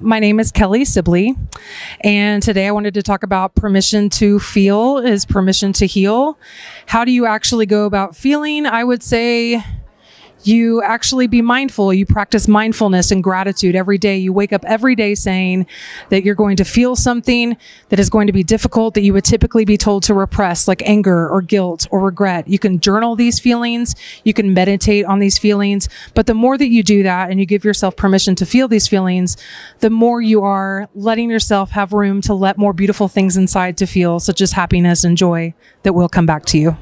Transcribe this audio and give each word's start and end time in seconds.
my 0.00 0.18
name 0.18 0.40
is 0.40 0.50
Kelly 0.50 0.84
Sibley, 0.84 1.34
and 2.00 2.42
today 2.42 2.66
I 2.66 2.70
wanted 2.72 2.94
to 2.94 3.02
talk 3.02 3.22
about 3.22 3.54
permission 3.54 4.08
to 4.10 4.38
feel 4.38 4.98
is 4.98 5.24
permission 5.24 5.72
to 5.74 5.86
heal. 5.86 6.38
How 6.86 7.04
do 7.04 7.12
you 7.12 7.26
actually 7.26 7.66
go 7.66 7.86
about 7.86 8.16
feeling? 8.16 8.66
I 8.66 8.84
would 8.84 9.02
say 9.02 9.62
you 10.46 10.82
actually 10.82 11.26
be 11.26 11.42
mindful. 11.42 11.92
You 11.92 12.06
practice 12.06 12.48
mindfulness 12.48 13.10
and 13.10 13.22
gratitude 13.22 13.74
every 13.74 13.98
day. 13.98 14.16
You 14.16 14.32
wake 14.32 14.52
up 14.52 14.64
every 14.64 14.94
day 14.94 15.14
saying 15.14 15.66
that 16.10 16.24
you're 16.24 16.34
going 16.34 16.56
to 16.56 16.64
feel 16.64 16.96
something 16.96 17.56
that 17.88 17.98
is 17.98 18.10
going 18.10 18.26
to 18.26 18.32
be 18.32 18.42
difficult 18.42 18.94
that 18.94 19.02
you 19.02 19.12
would 19.12 19.24
typically 19.24 19.64
be 19.64 19.76
told 19.76 20.02
to 20.04 20.14
repress, 20.14 20.68
like 20.68 20.82
anger 20.86 21.28
or 21.28 21.42
guilt 21.42 21.86
or 21.90 22.00
regret. 22.00 22.48
You 22.48 22.58
can 22.58 22.80
journal 22.80 23.16
these 23.16 23.38
feelings. 23.40 23.94
You 24.24 24.34
can 24.34 24.54
meditate 24.54 25.04
on 25.04 25.18
these 25.18 25.38
feelings. 25.38 25.88
But 26.14 26.26
the 26.26 26.34
more 26.34 26.58
that 26.58 26.68
you 26.68 26.82
do 26.82 27.02
that 27.02 27.30
and 27.30 27.40
you 27.40 27.46
give 27.46 27.64
yourself 27.64 27.96
permission 27.96 28.34
to 28.36 28.46
feel 28.46 28.68
these 28.68 28.88
feelings, 28.88 29.36
the 29.80 29.90
more 29.90 30.20
you 30.20 30.42
are 30.42 30.88
letting 30.94 31.30
yourself 31.30 31.70
have 31.70 31.92
room 31.92 32.20
to 32.22 32.34
let 32.34 32.58
more 32.58 32.72
beautiful 32.72 33.08
things 33.08 33.36
inside 33.36 33.76
to 33.78 33.86
feel, 33.86 34.20
such 34.20 34.40
as 34.40 34.52
happiness 34.52 35.04
and 35.04 35.16
joy 35.16 35.54
that 35.82 35.92
will 35.92 36.08
come 36.08 36.26
back 36.26 36.44
to 36.46 36.58
you. 36.58 36.76